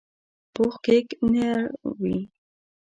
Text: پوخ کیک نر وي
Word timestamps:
پوخ 0.53 0.73
کیک 0.85 1.07
نر 1.33 1.61
وي 2.01 2.17